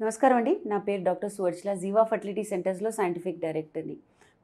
[0.00, 0.52] నమస్కారం అండి.
[0.70, 3.94] నా పేరు డాక్టర్ సువర్చల జీవా ఫర్టిలిటీ సెంటర్స్లో సైంటిఫిక్ డైరెక్టర్ని.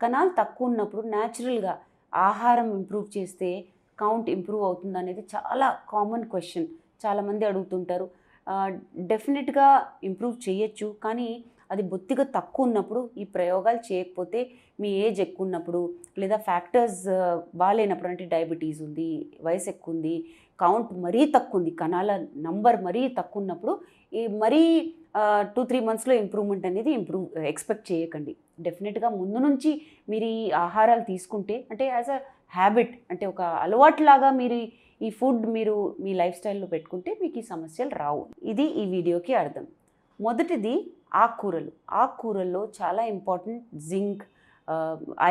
[0.03, 1.73] కణాలు తక్కువ ఉన్నప్పుడు న్యాచురల్గా
[2.13, 3.49] ఆహారం ఇంప్రూవ్ చేస్తే
[4.03, 6.69] కౌంట్ ఇంప్రూవ్ అవుతుంది అనేది చాలా కామన్ క్వశ్చన్.
[7.05, 8.07] చాలామంది అడుగుతుంటారు.
[9.13, 9.67] డెఫినెట్గా
[10.11, 11.29] ఇంప్రూవ్ చేయొచ్చు కానీ
[11.73, 14.41] అది బొత్తిగా తక్కువ ఉన్నప్పుడు ఈ ప్రయోగాలు చేయకపోతే
[14.83, 15.81] మీ ఏజ్ ఎక్కువ ఉన్నప్పుడు
[16.21, 17.03] లేదా ఫ్యాక్టర్స్
[17.63, 19.11] బాగాలేనప్పుడు అంటే డయాబెటీస్ ఉంది
[19.47, 20.15] వయసు ఎక్కువ ఉంది
[20.59, 22.13] కౌంట్ మరీ తక్కువ ఉంది కణాల
[22.47, 23.75] నంబర్ మరీ తక్కువ ఉన్నప్పుడు
[24.13, 24.63] ఈ మరీ
[25.55, 28.33] టూ త్రీ మంత్స్లో ఇంప్రూవ్మెంట్ అనేది ఇంప్రూవ్ ఎక్స్పెక్ట్ చేయకండి.
[28.67, 29.71] డెఫినెట్గా ముందు నుంచి
[30.13, 32.19] మీరు ఈ ఆహారాలు తీసుకుంటే అంటే యాజ్ అ
[32.57, 34.59] హ్యాబిట్ అంటే ఒక అలవాటులాగా మీరు
[35.07, 38.23] ఈ ఫుడ్ మీరు మీ లైఫ్ స్టైల్లో పెట్టుకుంటే మీకు ఈ సమస్యలు రావు.
[38.53, 39.67] ఇది ఈ వీడియోకి అర్థం.
[40.21, 40.75] మొదటిది
[41.23, 44.23] ఆకుకూరలు ఆకుకూరల్లో చాలా ఇంపార్టెంట్ జింక్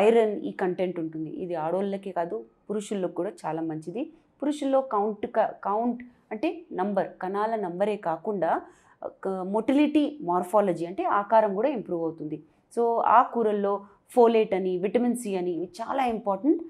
[0.04, 1.30] ఐరన్ ఈ కంటెంట్ ఉంటుంది.
[1.42, 2.36] ఇది ఆడోళ్ళకే కాదు
[2.68, 4.02] పురుషుల్లో కూడా చాలా మంచిది.
[4.40, 5.26] పురుషుల్లో కౌంట్
[5.68, 6.02] కౌంట్
[6.32, 6.48] అంటే
[6.80, 8.50] నంబర్ కణాల నంబరే కాకుండా
[9.54, 12.36] మొటిలిటీ మార్ఫాలజీ అంటే ఆకారం కూడా ఇంప్రూవ్ అవుతుంది.
[12.74, 12.82] సో
[13.16, 13.72] ఆ కూరల్లో
[14.14, 16.62] ఫోలేట్ అని విటమిన్ సి అని ఇవి చాలా ఇంపార్టెంట్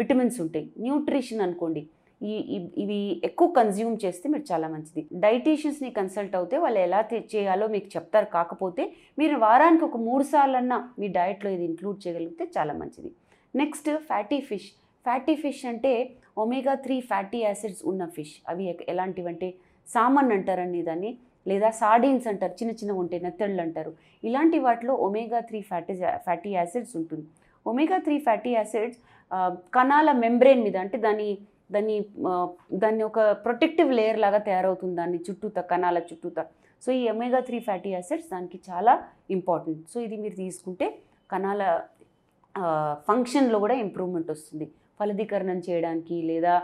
[0.00, 0.66] విటమిన్స్ ఉంటాయి.
[0.84, 1.82] న్యూట్రిషన్ అనుకోండి.
[2.20, 2.34] ఈ
[2.82, 5.02] ఇవి ఎక్కువ కన్జ్యూమ్ చేస్తే మీరు చాలా మంచిది.
[5.24, 7.00] డైటీషియన్స్ని కన్సల్ట్ అవుతే వాళ్ళు ఎలా
[7.34, 8.28] చేయాలో మీకు చెప్తారు.
[8.36, 8.84] కాకపోతే
[9.20, 13.10] మీరు వారానికి ఒక మూడు సార్లన్నా మీ డయట్లో ఇది ఇంక్లూడ్ చేయగలిగితే చాలా మంచిది.
[13.54, 14.70] Next fatty fish
[15.06, 15.92] fatty fish అంటే
[16.42, 19.48] ఒమేగా త్రీ ఫ్యాటీ యాసిడ్స్ ఉన్న ఫిష్ అవి ఎలాంటివంటే
[19.88, 21.10] సామన్ అంటారండి దాన్ని
[21.46, 22.54] లేదా సార్డిన్స్ అంటారు.
[22.60, 23.20] చిన్న చిన్నగా ఉంటాయి.
[23.26, 23.90] నెత్తళ్ళు అంటారు.
[24.28, 25.94] ఇలాంటి వాటిలో omega three fatty
[26.26, 27.26] fatty acids ఉంటుంది.
[27.66, 28.98] ఒమేగా త్రీ ఫ్యాటీ యాసిడ్స్
[29.76, 31.28] కణాల మెంబ్రెయిన్ మీద అంటే దాని
[31.70, 31.96] దాన్ని
[32.82, 36.38] దాన్ని ఒక ప్రొటెక్టివ్ లేయర్ లాగా తయారవుతుంది దాన్ని చుట్టూత కణాల చుట్టూత.
[36.84, 38.92] సో ఈ ఎమేగా త్రీ ఫ్యాటీ యాసిడ్స్ దానికి చాలా
[39.36, 39.82] ఇంపార్టెంట్.
[39.92, 40.88] సో ఇది మీరు తీసుకుంటే
[41.34, 41.62] కణాల
[43.08, 44.66] ఫంక్షన్లో కూడా ఇంప్రూవ్మెంట్ వస్తుంది.
[45.00, 46.54] ఫలదీకరణం చేయడానికి లేదా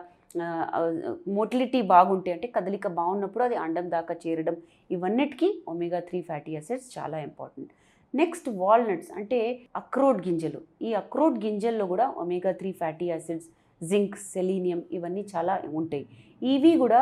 [1.37, 4.57] మోటిలిటీ బాగుంటే అంటే కదలిక బాగున్నప్పుడు అది అండం దాకా చేరడం
[4.97, 7.73] ఇవన్నిటికీ ఒమేగా త్రీ ఫ్యాటీ యాసిడ్స్ చాలా ఇంపార్టెంట్.
[8.21, 9.41] నెక్స్ట్ వాల్నట్స్ అంటే
[9.81, 10.61] అక్రోడ్ గింజలు.
[10.87, 13.49] ఈ అక్రోట్ గింజల్లో కూడా omega three fatty acids
[13.91, 16.05] zinc selenium ఇవన్నీ చాలా ఉంటాయి.
[16.53, 17.01] ఇవి కూడా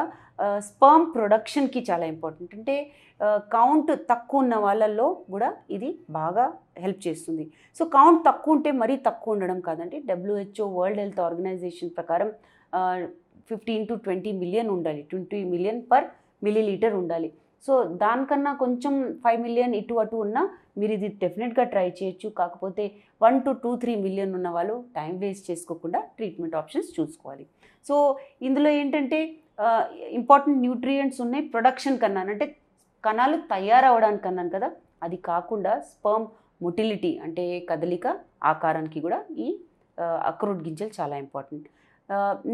[0.68, 2.52] స్పర్మ్ ప్రొడక్షన్కి చాలా ఇంపార్టెంట్.
[2.58, 2.74] అంటే
[3.54, 6.44] కౌంట్ తక్కువ ఉన్న వాళ్ళల్లో కూడా ఇది బాగా
[6.84, 7.44] హెల్ప్ చేస్తుంది.
[7.78, 9.98] సో కౌంట్ తక్కువ ఉంటే మరీ తక్కువ ఉండడం కాదండి.
[10.10, 12.30] డబ్ల్యూహెచ్ఓ వరల్డ్ హెల్త్ ఆర్గనైజేషన్ ప్రకారం
[13.50, 15.02] ఫిఫ్టీన్ టు ట్వంటీ మిలియన్ ఉండాలి.
[15.10, 16.08] Twenty million per
[16.46, 17.30] millilitre ఉండాలి.
[17.66, 17.72] సో
[18.02, 18.94] దానికన్నా కొంచెం
[19.24, 20.42] ఫైవ్ మిలియన్ ఇటు అటు ఉన్నా
[20.80, 22.28] మీరు ఇది డెఫినెట్గా ట్రై చేయొచ్చు.
[22.40, 22.84] కాకపోతే
[23.24, 27.44] one to two three million ఉన్న వాళ్ళు టైం వేస్ట్ చేసుకోకుండా ట్రీట్మెంట్ ఆప్షన్స్ చూసుకోవాలి.
[27.88, 27.94] సో
[28.48, 29.18] ఇందులో ఏంటంటే
[30.20, 32.22] ఇంపార్టెంట్ న్యూట్రియంట్స్ ఉన్నాయి ప్రొడక్షన్ కన్నా.
[32.34, 32.46] అంటే
[33.04, 34.68] కణాలు తయారవడానికి అన్నాను కదా
[35.06, 36.26] అది కాకుండా స్పర్మ్
[36.64, 38.06] మొటిలిటీ అంటే కదలిక
[38.52, 39.46] ఆకారానికి కూడా ఈ
[40.30, 41.66] అక్రూట్ గింజలు చాలా ఇంపార్టెంట్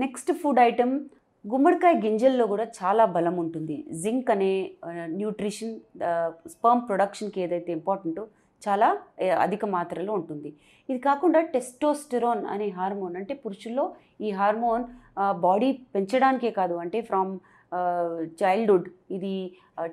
[0.05, 0.94] నెక్స్ట్ ఫుడ్ ఐటమ్
[1.51, 3.77] గుమ్మడికాయ గింజల్లో కూడా చాలా బలం ఉంటుంది.
[4.03, 4.53] జింక్ అనే
[5.19, 5.75] న్యూట్రిషన్
[6.55, 8.25] స్పర్మ్ ప్రొడక్షన్కి ఏదైతే ఇంపార్టెంటో
[8.62, 8.89] చాలా
[9.45, 10.51] అధిక మాత్రలో ఉంటుంది.
[10.89, 13.85] ఇది కాకుండా టెస్టోస్టెరోన్ అనే హార్మోన్ అంటే పురుషుల్లో
[14.27, 14.85] ఈ హార్మోన్
[15.47, 17.33] బాడీ పెంచడానికే కాదు అంటే ఫ్రమ్
[18.41, 19.35] చైల్డ్హుడ్ ఇది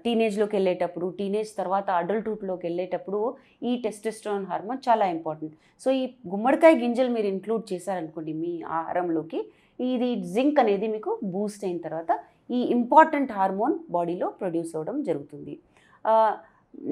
[0.03, 3.19] టీనేజ్లోకి వెళ్ళేటప్పుడు టీనేజ్ తర్వాత అడల్ట్హుడ్లోకి వెళ్ళేటప్పుడు
[3.69, 5.55] ఈ టెస్టెస్ట్రాన్ హార్మోన్ చాలా ఇంపార్టెంట్.
[5.83, 6.03] సో ఈ
[6.33, 9.41] గుమ్మడికాయ గింజలు మీరు ఇంక్లూడ్ చేశారనుకోండి మీ ఆహారంలోకి
[9.91, 12.11] ఇది జింక్ అనేది మీకు బూస్ట్ అయిన తర్వాత
[12.57, 15.53] ఈ ఇంపార్టెంట్ హార్మోన్ బాడీలో ప్రొడ్యూస్ అవ్వడం జరుగుతుంది.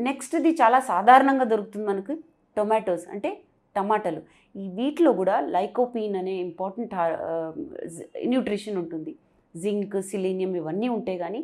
[0.07, 2.13] నెక్స్ట్ది చాలా సాధారణంగా దొరుకుతుంది మనకు
[2.57, 3.29] టొమాటోస్ అంటే
[3.75, 4.21] టమాటాలు.
[4.61, 6.93] ఈ వీటిలో కూడా లైకోపీన్ అనే ఇంపార్టెంట్
[8.31, 9.11] న్యూట్రిషన్ ఉంటుంది.
[9.61, 11.41] జింక్ సిలీనియం ఇవన్నీ ఉంటాయి కానీ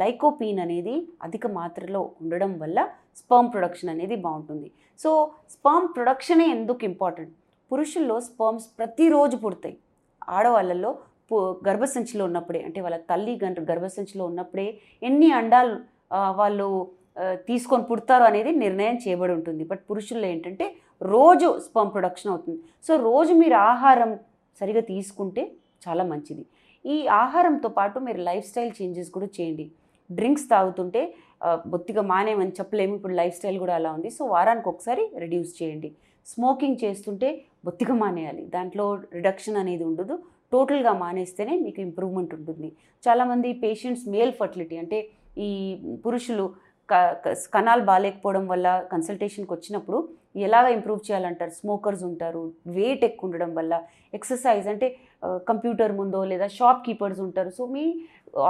[0.00, 0.94] లైకోపీన్ అనేది
[1.26, 2.78] అధిక మాత్రలో ఉండడం వల్ల
[3.20, 4.68] స్పర్మ్ ప్రొడక్షన్ అనేది బాగుంటుంది.
[5.02, 5.10] సో
[5.54, 7.32] స్పర్మ్ ప్రొడక్షనే ఎందుకు ఇంపార్టెంట్?
[7.70, 9.76] పురుషుల్లో స్పర్మ్స్ ప్రతిరోజు పుడతాయి.
[10.38, 10.90] ఆడవాళ్ళల్లో
[11.68, 14.66] గర్భసంచిలో ఉన్నప్పుడే అంటే వాళ్ళ తల్లి గంట గర్భసంచిలో ఉన్నప్పుడే
[15.08, 15.74] ఎన్ని అండాలు
[16.40, 16.66] వాళ్ళు
[17.48, 19.62] తీసుకొని పుడతారు అనేది నిర్ణయం చేయబడి ఉంటుంది.
[19.70, 20.66] బట్ పురుషుల్లో ఏంటంటే
[21.14, 22.58] రోజు స్పమ్ ప్రొడక్షన్ అవుతుంది.
[22.86, 24.10] సో రోజు మీరు ఆహారం
[24.60, 25.42] సరిగా తీసుకుంటే
[25.86, 26.44] చాలా మంచిది.
[26.84, 29.66] ఈ ఆహారంతో పాటు మీరు లైఫ్ స్టైల్ చేంజెస్ కూడా చేయండి.
[30.10, 31.02] డ్రింక్స్ తాగుతుంటే
[31.72, 32.92] బొత్తిగా మానేమని చెప్పలేము.
[32.98, 34.10] ఇప్పుడు లైఫ్ స్టైల్ కూడా అలా ఉంది.
[34.16, 35.90] సో వారానికి ఒకసారి రెడ్యూస్ చేయండి.
[36.32, 37.28] స్మోకింగ్ చేస్తుంటే
[37.66, 38.44] బొత్తిగా మానేయాలి.
[38.56, 38.86] దాంట్లో
[39.16, 40.14] రిడక్షన్ అనేది ఉండదు.
[40.54, 42.68] టోటల్గా మానేస్తేనే మీకు ఇంప్రూవ్మెంట్ ఉంటుంది.
[43.06, 44.98] చాలామంది పేషెంట్స్ మేల్ ఫర్టిలిటీ అంటే
[45.46, 45.50] ఈ
[46.04, 46.44] పురుషులు
[47.54, 49.98] కణాలు బాగాలేకపోవడం వల్ల కన్సల్టేషన్కి వచ్చినప్పుడు
[50.46, 51.52] ఎలాగ ఇంప్రూవ్ చేయాలంటారు?
[51.60, 52.42] స్మోకర్స్ ఉంటారు.
[52.76, 53.74] వెయిట్ ఎక్కువ ఉండడం వల్ల
[54.18, 54.88] ఎక్సర్సైజ్ అంటే
[55.50, 57.50] కంప్యూటర్ ముందో లేదా షాప్ కీపర్స్ ఉంటారు.
[57.58, 57.84] సో మీ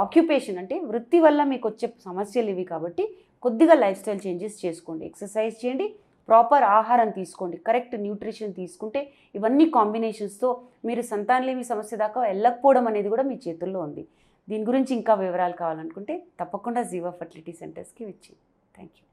[0.03, 3.05] ఆక్యుపేషన్ అంటే వృత్తి వల్ల మీకు వచ్చే సమస్యలు ఇవి కాబట్టి
[3.45, 5.03] కొద్దిగా లైఫ్ స్టైల్ చేంజెస్ చేసుకోండి.
[5.09, 5.87] ఎక్సర్సైజ్ చేయండి.
[6.29, 9.01] ప్రాపర్ ఆహారం తీసుకోండి కరెక్ట్ న్యూట్రిషన్ తీసుకుంటే
[9.35, 10.49] ఇవన్నీ కాంబినేషన్స్తో
[10.89, 14.05] మీరు సంతానలేమి సమస్య దాకా వెళ్ళకపోవడం అనేది కూడా మీ చేతుల్లో ఉంది.
[14.47, 18.33] దీని గురించి ఇంకా వివరాలు కావాలనుకుంటే తప్పకుండా జీవో ఫర్టిలిటీ సెంటర్స్కి వచ్చి
[18.75, 19.05] థ్యాంక్ యూ